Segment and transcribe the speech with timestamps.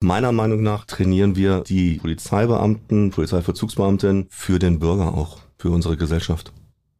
[0.00, 6.52] Meiner Meinung nach trainieren wir die Polizeibeamten, Polizeivollzugsbeamten für den Bürger auch, für unsere Gesellschaft.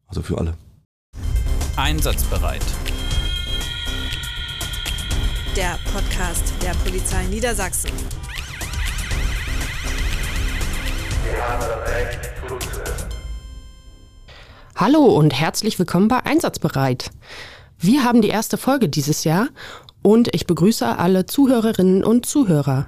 [0.07, 0.55] Also für alle.
[1.77, 2.61] Einsatzbereit.
[5.55, 7.91] Der Podcast der Polizei Niedersachsen.
[14.75, 17.11] Hallo und herzlich willkommen bei Einsatzbereit.
[17.81, 19.47] Wir haben die erste Folge dieses Jahr
[20.01, 22.87] und ich begrüße alle Zuhörerinnen und Zuhörer.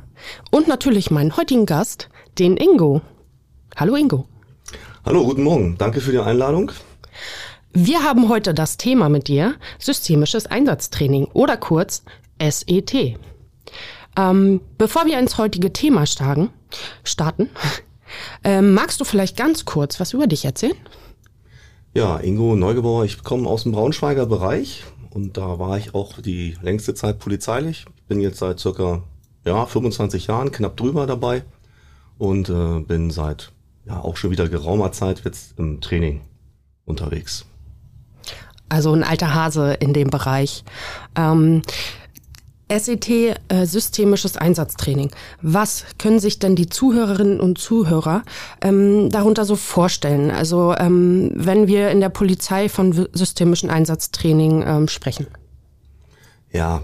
[0.51, 3.01] Und natürlich meinen heutigen Gast, den Ingo.
[3.77, 4.27] Hallo Ingo.
[5.05, 5.77] Hallo, guten Morgen.
[5.77, 6.73] Danke für die Einladung.
[7.71, 12.03] Wir haben heute das Thema mit dir, systemisches Einsatztraining oder kurz
[12.41, 13.17] SET.
[14.17, 16.49] Ähm, bevor wir ins heutige Thema starten,
[17.05, 17.49] starten
[18.43, 20.75] ähm, magst du vielleicht ganz kurz was über dich erzählen?
[21.93, 26.55] Ja, Ingo Neugebauer, ich komme aus dem Braunschweiger Bereich und da war ich auch die
[26.61, 27.85] längste Zeit polizeilich.
[27.97, 29.03] Ich bin jetzt seit circa
[29.43, 31.43] ja, 25 Jahren, knapp drüber dabei
[32.17, 33.51] und äh, bin seit
[33.85, 36.21] ja auch schon wieder geraumer Zeit jetzt im Training
[36.85, 37.45] unterwegs.
[38.69, 40.63] Also ein alter Hase in dem Bereich.
[41.17, 41.61] Ähm,
[42.79, 45.11] SET, äh, systemisches Einsatztraining.
[45.41, 48.23] Was können sich denn die Zuhörerinnen und Zuhörer
[48.61, 50.31] ähm, darunter so vorstellen?
[50.31, 55.27] Also ähm, wenn wir in der Polizei von systemischen Einsatztraining ähm, sprechen.
[56.51, 56.83] Ja,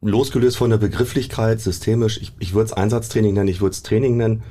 [0.00, 4.16] losgelöst von der Begrifflichkeit, systemisch, ich, ich würde es Einsatztraining nennen, ich würde es Training
[4.16, 4.42] nennen.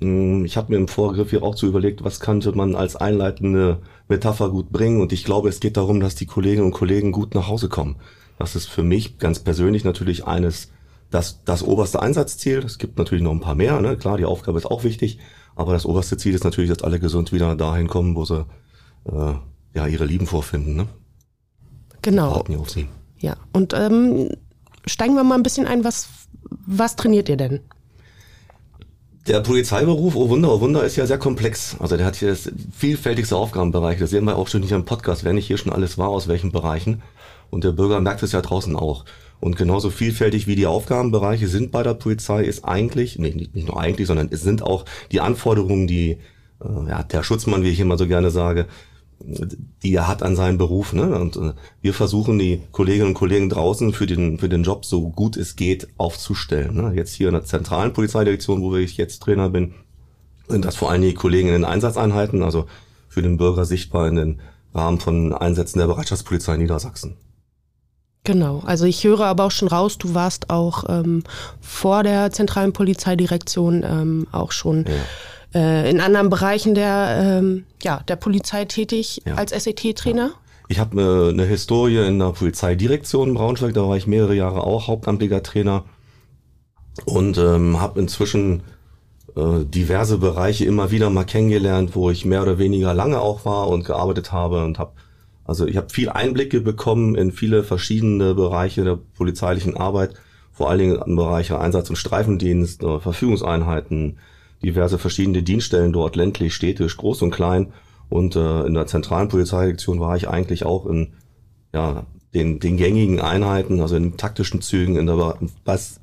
[0.00, 3.78] Hm, ich habe mir im Vorgriff hier auch zu überlegt, was könnte man als einleitende
[4.08, 5.00] Metapher gut bringen.
[5.00, 7.96] Und ich glaube, es geht darum, dass die Kolleginnen und Kollegen gut nach Hause kommen.
[8.38, 10.70] Das ist für mich ganz persönlich natürlich eines,
[11.10, 12.58] das, das oberste Einsatzziel.
[12.58, 13.96] Es gibt natürlich noch ein paar mehr, ne?
[13.96, 15.18] klar, die Aufgabe ist auch wichtig,
[15.56, 18.46] aber das oberste Ziel ist natürlich, dass alle gesund wieder dahin kommen, wo sie
[19.04, 19.34] äh,
[19.74, 20.76] ja ihre Lieben vorfinden.
[20.76, 20.86] Ne?
[22.02, 22.36] Genau.
[22.36, 22.88] Warten auf sie.
[23.18, 24.30] Ja, und ähm,
[24.86, 26.08] steigen wir mal ein bisschen ein, was,
[26.48, 27.60] was trainiert ihr denn?
[29.28, 31.76] Der Polizeiberuf, oh Wunder, oh Wunder, ist ja sehr komplex.
[31.80, 33.98] Also der hat hier das vielfältigste Aufgabenbereich.
[33.98, 36.28] Das sehen wir auch schon hier im Podcast, wenn nicht hier schon alles war, aus
[36.28, 37.02] welchen Bereichen.
[37.50, 39.04] Und der Bürger merkt es ja draußen auch.
[39.38, 43.68] Und genauso vielfältig wie die Aufgabenbereiche sind bei der Polizei, ist eigentlich, nee, nicht, nicht
[43.68, 46.12] nur eigentlich, sondern es sind auch die Anforderungen, die
[46.64, 48.64] äh, ja, der Schutzmann, wie ich immer so gerne sage,
[49.20, 50.92] die er hat an seinem Beruf.
[50.92, 51.18] Ne?
[51.18, 55.08] Und äh, wir versuchen die Kolleginnen und Kollegen draußen für den, für den Job so
[55.10, 56.76] gut es geht aufzustellen.
[56.76, 56.92] Ne?
[56.94, 59.74] Jetzt hier in der zentralen Polizeidirektion, wo ich jetzt Trainer bin,
[60.48, 62.66] sind das vor allem die Kollegen in den Einsatzeinheiten, also
[63.08, 64.40] für den Bürger sichtbar in den
[64.74, 67.16] Rahmen von Einsätzen der Bereitschaftspolizei Niedersachsen.
[68.24, 71.22] Genau, also ich höre aber auch schon raus, du warst auch ähm,
[71.60, 74.92] vor der zentralen Polizeidirektion ähm, auch schon ja.
[75.54, 79.34] Äh, in anderen Bereichen der, ähm, ja, der Polizei tätig ja.
[79.34, 80.26] als SET-Trainer.
[80.26, 80.34] Ja.
[80.68, 84.64] Ich habe äh, eine Historie in der Polizeidirektion in Braunschweig, da war ich mehrere Jahre
[84.64, 85.84] auch hauptamtlicher Trainer
[87.06, 88.62] und ähm, habe inzwischen
[89.36, 93.68] äh, diverse Bereiche immer wieder mal kennengelernt, wo ich mehr oder weniger lange auch war
[93.68, 94.92] und gearbeitet habe und habe
[95.48, 100.12] also ich habe viel Einblicke bekommen in viele verschiedene Bereiche der polizeilichen Arbeit,
[100.52, 104.18] vor allen Dingen in Bereiche Einsatz- und Streifendienst, äh, Verfügungseinheiten,
[104.62, 107.72] diverse verschiedene Dienststellen dort, ländlich, städtisch, groß und klein.
[108.08, 111.14] Und äh, in der zentralen Polizeidirektion war ich eigentlich auch in
[111.74, 115.36] ja, den, den gängigen Einheiten, also in taktischen Zügen, in der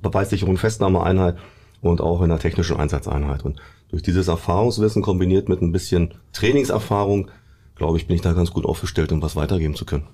[0.02, 1.38] Beweissicherung Festnahmeeinheit
[1.82, 3.44] und auch in der technischen Einsatzeinheit.
[3.44, 7.30] Und durch dieses Erfahrungswissen kombiniert mit ein bisschen Trainingserfahrung
[7.76, 10.08] glaube ich, bin ich da ganz gut aufgestellt, um was weitergeben zu können.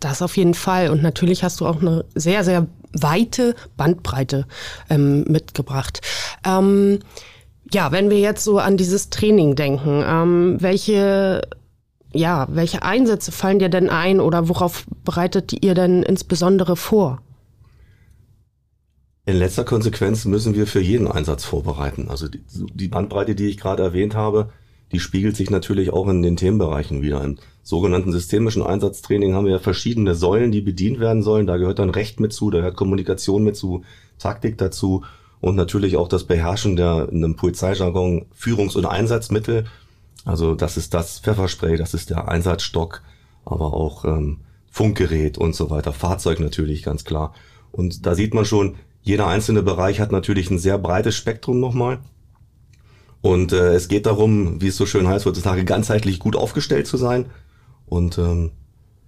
[0.00, 0.90] Das auf jeden Fall.
[0.90, 4.46] Und natürlich hast du auch eine sehr, sehr weite Bandbreite
[4.88, 6.00] ähm, mitgebracht.
[6.44, 7.00] Ähm,
[7.72, 11.42] ja, wenn wir jetzt so an dieses Training denken, ähm, welche,
[12.12, 17.20] ja, welche Einsätze fallen dir denn ein oder worauf bereitet ihr denn insbesondere vor?
[19.26, 22.08] In letzter Konsequenz müssen wir für jeden Einsatz vorbereiten.
[22.08, 22.40] Also die,
[22.74, 24.50] die Bandbreite, die ich gerade erwähnt habe,
[24.90, 27.22] die spiegelt sich natürlich auch in den Themenbereichen wieder.
[27.22, 31.46] Im sogenannten systemischen Einsatztraining haben wir ja verschiedene Säulen, die bedient werden sollen.
[31.46, 33.82] Da gehört dann Recht mit zu, da gehört Kommunikation mit zu,
[34.18, 35.04] Taktik dazu
[35.40, 39.64] und natürlich auch das Beherrschen der in einem Polizeijargon Führungs- und Einsatzmittel.
[40.24, 43.02] Also das ist das Pfefferspray, das ist der Einsatzstock,
[43.44, 44.38] aber auch ähm,
[44.70, 47.34] Funkgerät und so weiter, Fahrzeug natürlich ganz klar.
[47.70, 51.98] Und da sieht man schon, jeder einzelne Bereich hat natürlich ein sehr breites Spektrum nochmal.
[53.20, 56.96] Und äh, es geht darum, wie es so schön heißt heutzutage, ganzheitlich gut aufgestellt zu
[56.96, 57.26] sein
[57.86, 58.50] und ähm,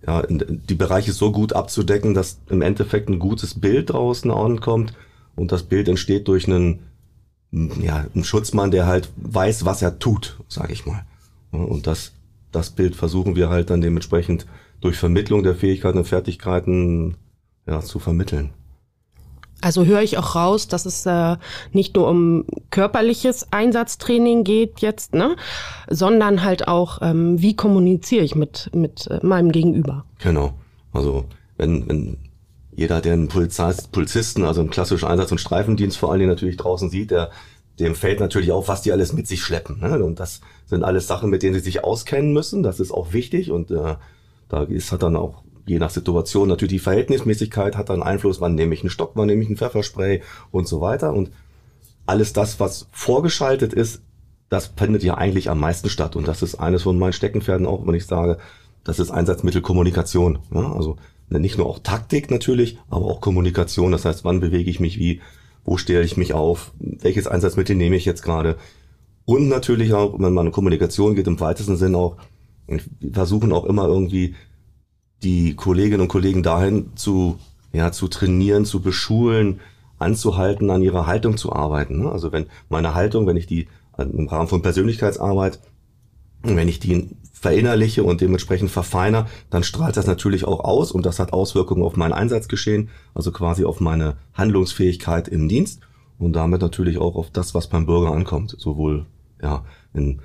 [0.06, 4.94] ja, die Bereiche so gut abzudecken, dass im Endeffekt ein gutes Bild draußen ankommt
[5.36, 6.80] und das Bild entsteht durch einen,
[7.50, 11.04] ja, einen Schutzmann, der halt weiß, was er tut, sage ich mal.
[11.50, 12.12] Und das,
[12.52, 14.46] das Bild versuchen wir halt dann dementsprechend
[14.80, 17.16] durch Vermittlung der Fähigkeiten und Fertigkeiten
[17.66, 18.50] ja, zu vermitteln.
[19.62, 21.36] Also höre ich auch raus, dass es äh,
[21.72, 25.36] nicht nur um körperliches Einsatztraining geht jetzt, ne,
[25.88, 30.06] sondern halt auch, ähm, wie kommuniziere ich mit, mit äh, meinem Gegenüber.
[30.18, 30.54] Genau.
[30.92, 31.26] Also
[31.58, 32.16] wenn, wenn
[32.72, 36.90] jeder, der einen Polizisten, also einen klassischen Einsatz- und Streifendienst vor allen Dingen natürlich draußen
[36.90, 37.30] sieht, der,
[37.78, 39.80] dem fällt natürlich auf, was die alles mit sich schleppen.
[39.80, 40.02] Ne?
[40.04, 42.62] Und das sind alles Sachen, mit denen sie sich auskennen müssen.
[42.62, 43.96] Das ist auch wichtig und äh,
[44.48, 48.56] da ist hat dann auch je nach Situation natürlich die Verhältnismäßigkeit hat dann Einfluss, wann
[48.56, 51.12] nehme ich einen Stock, wann nehme ich einen Pfefferspray und so weiter.
[51.12, 51.30] Und
[52.06, 54.02] alles das, was vorgeschaltet ist,
[54.48, 56.16] das findet ja eigentlich am meisten statt.
[56.16, 58.38] Und das ist eines von meinen Steckenpferden auch, wenn ich sage,
[58.82, 60.40] das ist Einsatzmittel Kommunikation.
[60.52, 60.96] Ja, also
[61.38, 63.92] nicht nur auch Taktik natürlich, aber auch Kommunikation.
[63.92, 65.20] Das heißt, wann bewege ich mich wie,
[65.64, 68.56] wo stelle ich mich auf, welches Einsatzmittel nehme ich jetzt gerade.
[69.24, 72.16] Und natürlich auch, wenn man eine Kommunikation geht, im weitesten Sinn auch,
[73.12, 74.34] versuchen auch immer irgendwie
[75.22, 77.38] die Kolleginnen und Kollegen dahin zu,
[77.72, 79.60] ja, zu trainieren, zu beschulen,
[79.98, 82.00] anzuhalten, an ihrer Haltung zu arbeiten.
[82.00, 82.10] Ne?
[82.10, 83.68] Also wenn meine Haltung, wenn ich die
[83.98, 85.60] im Rahmen von Persönlichkeitsarbeit,
[86.42, 91.18] wenn ich die verinnerliche und dementsprechend verfeiner, dann strahlt das natürlich auch aus und das
[91.18, 95.80] hat Auswirkungen auf mein Einsatzgeschehen, also quasi auf meine Handlungsfähigkeit im Dienst
[96.18, 99.06] und damit natürlich auch auf das, was beim Bürger ankommt, sowohl
[99.42, 99.64] ja
[99.94, 100.20] in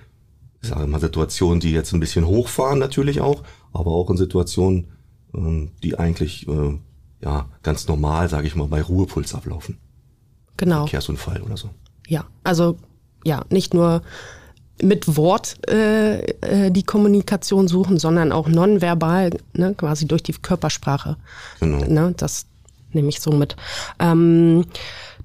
[0.62, 4.88] ich sage mal Situationen, die jetzt ein bisschen hochfahren natürlich auch, aber auch in Situationen,
[5.36, 6.80] ähm, die eigentlich äh,
[7.24, 9.78] ja ganz normal, sage ich mal, bei Ruhepuls ablaufen.
[10.58, 10.88] Genau.
[10.88, 11.70] Verkehrsunfall oder so.
[12.08, 12.78] Ja, also
[13.24, 14.02] ja, nicht nur
[14.82, 21.18] mit Wort äh, äh, die Kommunikation suchen, sondern auch nonverbal, ne, quasi durch die Körpersprache.
[21.60, 21.86] Genau.
[21.86, 22.46] Ne, das
[22.92, 23.56] nehme ich so mit.
[24.00, 24.66] Ähm,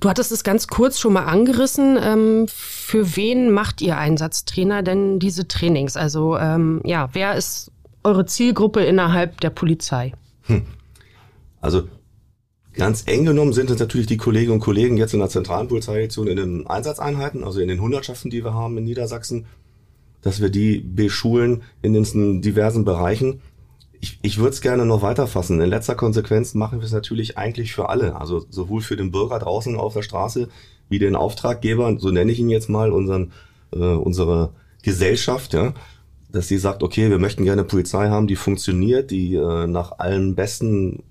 [0.00, 1.99] du hattest es ganz kurz schon mal angerissen.
[2.00, 5.97] Ähm, für wen macht ihr Einsatztrainer denn diese Trainings?
[5.97, 7.70] Also ähm, ja, wer ist
[8.05, 10.12] eure Zielgruppe innerhalb der Polizei?
[10.43, 10.67] Hm.
[11.61, 11.88] Also
[12.75, 16.28] ganz eng genommen sind es natürlich die Kolleginnen und Kollegen jetzt in der zentralen Polizeidirektion
[16.28, 19.46] in den Einsatzeinheiten, also in den Hundertschaften, die wir haben in Niedersachsen,
[20.22, 23.40] dass wir die beschulen in den diversen Bereichen.
[24.00, 25.61] Ich, ich würde es gerne noch weiterfassen.
[25.61, 29.38] In letzter Konsequenz machen wir es natürlich eigentlich für alle, also sowohl für den Bürger
[29.38, 30.49] draußen auf der Straße
[30.88, 33.32] wie den Auftraggeber, so nenne ich ihn jetzt mal, unseren,
[33.73, 34.52] äh, unsere
[34.82, 35.75] Gesellschaft, ja,
[36.32, 40.34] dass sie sagt, okay, wir möchten gerne Polizei haben, die funktioniert, die äh, nach allem
[40.34, 41.02] besten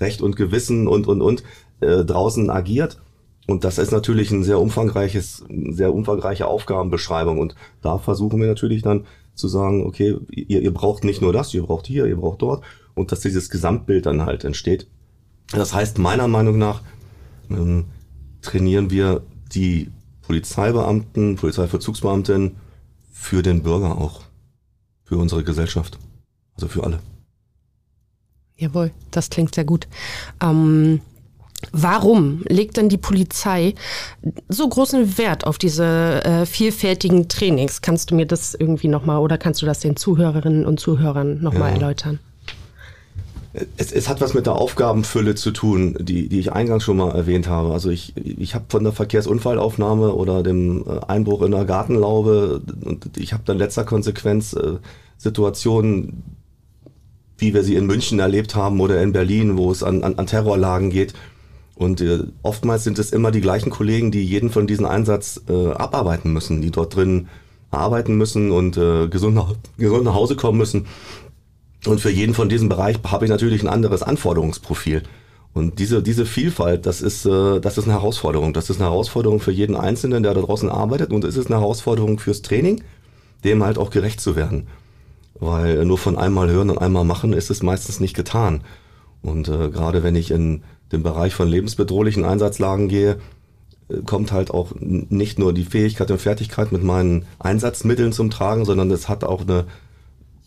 [0.00, 1.42] Recht und Gewissen und und und
[1.80, 3.00] äh, draußen agiert.
[3.46, 7.38] Und das ist natürlich ein sehr umfangreiches, sehr umfangreiche Aufgabenbeschreibung.
[7.38, 11.54] Und da versuchen wir natürlich dann zu sagen, okay, ihr, ihr braucht nicht nur das,
[11.54, 12.62] ihr braucht hier, ihr braucht dort.
[12.94, 14.86] Und dass dieses Gesamtbild dann halt entsteht.
[15.52, 16.82] Das heißt, meiner Meinung nach
[17.48, 17.86] ähm,
[18.42, 19.22] trainieren wir
[19.54, 19.90] die
[20.22, 22.56] Polizeibeamten, Polizeivollzugsbeamten
[23.10, 24.24] für den Bürger auch
[25.04, 25.98] für unsere Gesellschaft.
[26.54, 27.00] Also für alle.
[28.58, 29.86] Jawohl, das klingt sehr gut.
[30.42, 31.00] Ähm,
[31.72, 33.74] warum legt denn die Polizei
[34.48, 37.82] so großen Wert auf diese äh, vielfältigen Trainings?
[37.82, 41.70] Kannst du mir das irgendwie nochmal oder kannst du das den Zuhörerinnen und Zuhörern nochmal
[41.70, 41.76] ja.
[41.76, 42.18] erläutern?
[43.76, 47.14] Es, es, hat was mit der Aufgabenfülle zu tun, die, die ich eingangs schon mal
[47.14, 47.72] erwähnt habe.
[47.72, 53.16] Also ich, ich habe von der Verkehrsunfallaufnahme oder dem äh, Einbruch in der Gartenlaube und
[53.16, 54.76] ich habe dann letzter Konsequenz äh,
[55.16, 56.22] Situationen,
[57.38, 60.26] wie wir sie in München erlebt haben oder in Berlin, wo es an, an, an
[60.26, 61.14] Terrorlagen geht.
[61.74, 65.72] Und äh, oftmals sind es immer die gleichen Kollegen, die jeden von diesen Einsatz äh,
[65.72, 67.28] abarbeiten müssen, die dort drin
[67.70, 70.86] arbeiten müssen und äh, gesund, nach, gesund nach Hause kommen müssen.
[71.86, 75.04] Und für jeden von diesem Bereich habe ich natürlich ein anderes Anforderungsprofil.
[75.54, 78.52] Und diese, diese Vielfalt, das ist, äh, das ist eine Herausforderung.
[78.52, 81.12] Das ist eine Herausforderung für jeden Einzelnen, der da draußen arbeitet.
[81.12, 82.82] Und es ist eine Herausforderung fürs Training,
[83.44, 84.66] dem halt auch gerecht zu werden.
[85.40, 88.62] Weil nur von einmal hören und einmal machen ist es meistens nicht getan.
[89.22, 93.18] Und äh, gerade wenn ich in den Bereich von lebensbedrohlichen Einsatzlagen gehe,
[93.88, 98.64] äh, kommt halt auch nicht nur die Fähigkeit und Fertigkeit mit meinen Einsatzmitteln zum Tragen,
[98.64, 99.66] sondern es hat auch eine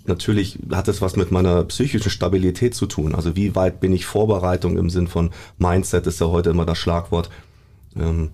[0.05, 3.15] natürlich hat es was mit meiner psychischen Stabilität zu tun.
[3.15, 6.77] Also wie weit bin ich Vorbereitung im Sinn von Mindset ist ja heute immer das
[6.77, 7.29] Schlagwort.
[7.95, 8.31] Ähm,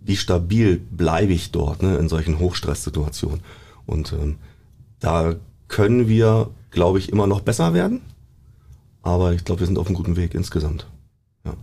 [0.00, 3.40] wie stabil bleibe ich dort ne, in solchen Hochstresssituationen?
[3.86, 4.36] Und ähm,
[4.98, 5.34] da
[5.70, 8.02] können wir, glaube ich, immer noch besser werden.
[9.02, 10.86] Aber ich glaube, wir sind auf einem guten Weg insgesamt.
[11.46, 11.54] Ja.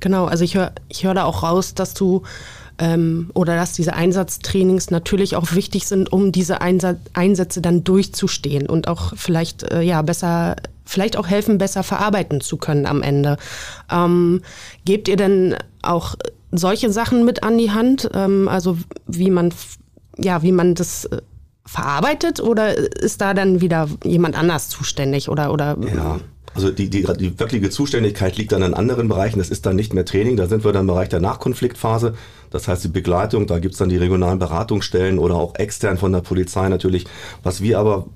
[0.00, 2.22] Genau, also ich höre ich hör da auch raus, dass du
[2.78, 8.66] ähm, oder dass diese Einsatztrainings natürlich auch wichtig sind, um diese Einsatz, Einsätze dann durchzustehen
[8.66, 10.56] und auch vielleicht äh, ja besser,
[10.86, 13.36] vielleicht auch helfen, besser verarbeiten zu können am Ende.
[13.90, 14.40] Ähm,
[14.86, 16.14] gebt ihr denn auch
[16.50, 18.08] solche Sachen mit an die Hand?
[18.14, 19.52] Ähm, also wie man
[20.18, 21.20] ja, wie man das äh,
[21.64, 26.20] verarbeitet oder ist da dann wieder jemand anders zuständig oder oder ja
[26.54, 29.38] Also die, die, die wirkliche Zuständigkeit liegt dann in anderen Bereichen.
[29.38, 32.14] Das ist dann nicht mehr Training, da sind wir dann im Bereich der Nachkonfliktphase.
[32.50, 36.20] Das heißt die Begleitung, da gibt's dann die regionalen Beratungsstellen oder auch extern von der
[36.20, 37.06] Polizei natürlich.
[37.42, 38.06] Was wir aber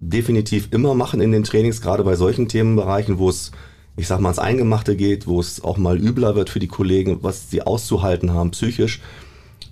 [0.00, 3.52] definitiv immer machen in den Trainings, gerade bei solchen Themenbereichen, wo es,
[3.96, 7.18] ich sag mal, ans Eingemachte geht, wo es auch mal übler wird für die Kollegen,
[7.22, 9.00] was sie auszuhalten haben psychisch,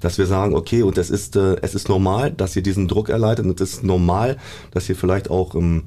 [0.03, 3.09] dass wir sagen, okay, und es ist, äh, es ist normal, dass ihr diesen Druck
[3.09, 4.37] erleidet und es ist normal,
[4.73, 5.85] dass ihr vielleicht auch ähm,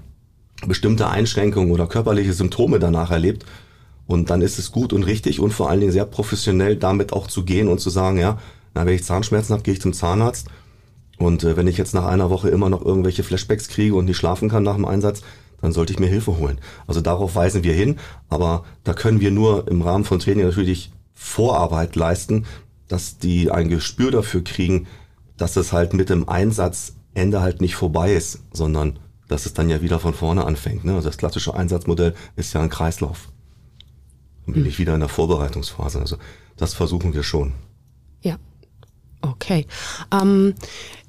[0.66, 3.46] bestimmte Einschränkungen oder körperliche Symptome danach erlebt.
[4.08, 7.28] Und dann ist es gut und richtig und vor allen Dingen sehr professionell damit auch
[7.28, 8.40] zu gehen und zu sagen, ja,
[8.74, 10.48] na, wenn ich Zahnschmerzen habe, gehe ich zum Zahnarzt.
[11.18, 14.18] Und äh, wenn ich jetzt nach einer Woche immer noch irgendwelche Flashbacks kriege und nicht
[14.18, 15.22] schlafen kann nach dem Einsatz,
[15.62, 16.60] dann sollte ich mir Hilfe holen.
[16.88, 17.98] Also darauf weisen wir hin,
[18.30, 22.46] aber da können wir nur im Rahmen von Training natürlich Vorarbeit leisten,
[22.88, 24.88] dass die ein Gespür dafür kriegen,
[25.38, 29.82] dass es halt mit dem Einsatzende halt nicht vorbei ist, sondern dass es dann ja
[29.82, 30.86] wieder von vorne anfängt.
[30.86, 30.94] Ne?
[30.94, 33.30] Also das klassische Einsatzmodell ist ja ein Kreislauf.
[34.46, 34.70] Dann bin hm.
[34.70, 36.00] ich wieder in der Vorbereitungsphase.
[36.00, 36.18] Also
[36.58, 37.54] das versuchen wir schon.
[38.22, 38.38] Ja.
[39.22, 39.66] Okay.
[40.12, 40.54] Ähm,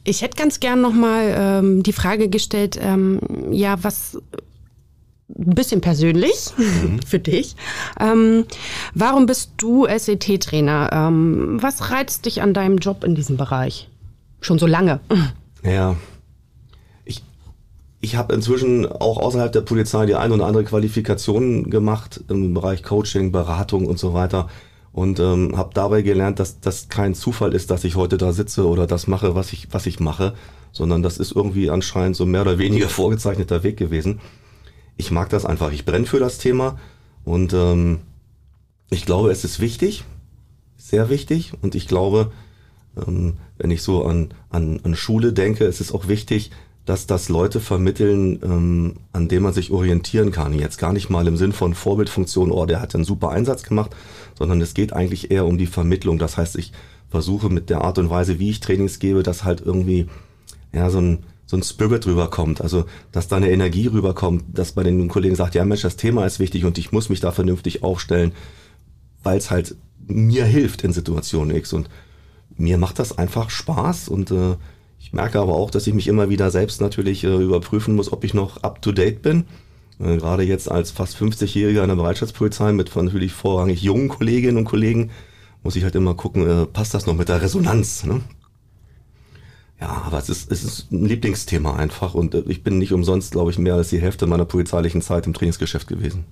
[0.05, 4.19] ich hätte ganz gern nochmal ähm, die Frage gestellt, ähm, ja, was
[5.29, 7.01] ein bisschen persönlich mhm.
[7.07, 7.57] für dich.
[8.01, 8.45] Ähm,
[8.95, 10.91] warum bist du SET-Trainer?
[10.93, 13.89] Ähm, was reizt dich an deinem Job in diesem Bereich?
[14.41, 15.01] Schon so lange.
[15.65, 15.97] Ja,
[18.07, 22.85] ich habe inzwischen auch außerhalb der Polizei die ein oder andere Qualifikation gemacht im Bereich
[22.85, 24.49] Coaching, Beratung und so weiter
[24.93, 28.69] und ähm, habe dabei gelernt, dass das kein Zufall ist, dass ich heute da sitze
[28.69, 30.35] oder das mache, was ich was ich mache,
[30.71, 34.21] sondern das ist irgendwie anscheinend so mehr oder weniger vorgezeichneter Weg gewesen.
[34.97, 35.73] Ich mag das einfach.
[35.73, 36.79] Ich brenne für das Thema
[37.25, 38.01] und ähm,
[38.91, 40.05] ich glaube, es ist wichtig,
[40.77, 42.33] sehr wichtig und ich glaube,
[42.97, 46.51] ähm, wenn ich so an, an, an Schule denke, es ist auch wichtig,
[46.87, 50.57] dass das Leute vermitteln, ähm, an dem man sich orientieren kann.
[50.57, 53.91] Jetzt gar nicht mal im Sinn von Vorbildfunktion, oh, der hat einen super Einsatz gemacht,
[54.39, 56.19] sondern es geht eigentlich eher um die Vermittlung.
[56.19, 56.73] Das heißt, ich
[57.11, 60.07] versuche mit der Art und Weise, wie ich Trainings gebe, dass halt irgendwie
[60.73, 64.83] ja so ein so ein Spirit rüberkommt, also dass da eine Energie rüberkommt, dass bei
[64.83, 67.83] den Kollegen sagt, ja Mensch, das Thema ist wichtig und ich muss mich da vernünftig
[67.83, 68.33] aufstellen,
[69.23, 69.77] weil es halt
[70.09, 71.89] mir hilft in Situationen X und
[72.57, 74.57] mir macht das einfach Spaß und äh,
[74.99, 78.25] ich merke aber auch, dass ich mich immer wieder selbst natürlich äh, überprüfen muss, ob
[78.25, 79.45] ich noch up-to-date bin.
[80.01, 84.65] Äh, gerade jetzt als fast 50-Jähriger in der Bereitschaftspolizei mit natürlich vorrangig jungen Kolleginnen und
[84.65, 85.11] Kollegen
[85.63, 88.05] muss ich halt immer gucken, äh, passt das noch mit der Resonanz.
[88.05, 88.21] Ne?
[89.81, 93.33] Ja, aber es ist, es ist ein Lieblingsthema einfach und äh, ich bin nicht umsonst,
[93.33, 96.25] glaube ich, mehr als die Hälfte meiner polizeilichen Zeit im Trainingsgeschäft gewesen.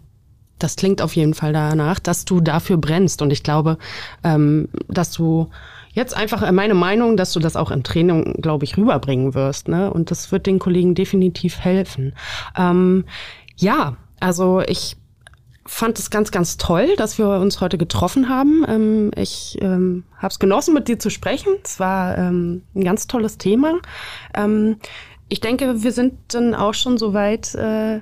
[0.59, 3.79] Das klingt auf jeden Fall danach, dass du dafür brennst und ich glaube,
[4.23, 5.51] ähm, dass du
[5.95, 9.69] Jetzt einfach meine Meinung, dass du das auch im Training, glaube ich, rüberbringen wirst.
[9.69, 9.93] Ne?
[9.93, 12.15] Und das wird den Kollegen definitiv helfen.
[12.59, 13.05] Ähm,
[13.57, 14.97] ja, also ich
[15.67, 18.65] fand es ganz, ganz toll, dass wir uns heute getroffen haben.
[18.69, 21.53] Ähm, ich ähm, habe es genossen, mit dir zu sprechen.
[21.65, 23.79] Es war ähm, ein ganz tolles Thema.
[24.35, 24.77] Ähm,
[25.29, 28.01] ich denke, wir sind dann auch schon so weit, äh,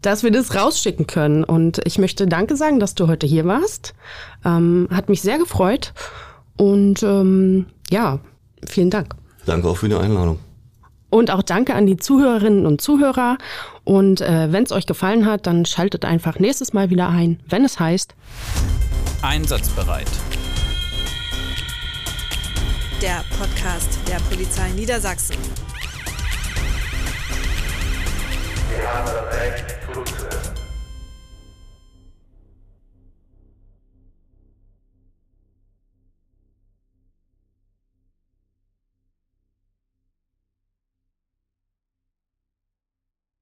[0.00, 1.44] dass wir das rausschicken können.
[1.44, 3.94] Und ich möchte Danke sagen, dass du heute hier warst.
[4.44, 5.92] Ähm, hat mich sehr gefreut.
[6.56, 8.20] Und ähm, ja,
[8.64, 9.14] vielen Dank.
[9.46, 10.38] Danke auch für die Einladung.
[11.10, 13.36] Und auch danke an die Zuhörerinnen und Zuhörer.
[13.84, 17.64] Und äh, wenn es euch gefallen hat, dann schaltet einfach nächstes Mal wieder ein, wenn
[17.64, 18.14] es heißt
[19.22, 20.10] Einsatzbereit.
[23.00, 25.36] Der Podcast der Polizei Niedersachsen.
[28.70, 29.81] Wir haben das Recht